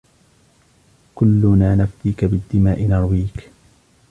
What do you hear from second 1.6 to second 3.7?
نَفْدِيكِ بِالدِّمَاء نَرْوِيكِ